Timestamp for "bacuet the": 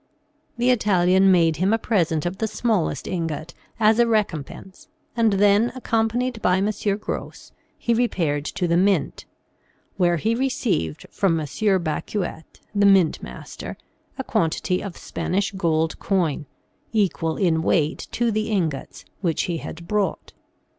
11.83-12.87